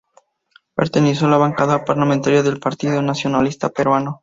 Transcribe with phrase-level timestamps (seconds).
[0.73, 4.19] Perteneció a la bancada parlamentaria del Partido Nacionalista Peruano.